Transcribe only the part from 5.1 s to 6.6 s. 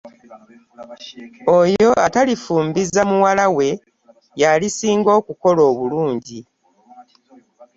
okukola obulungi.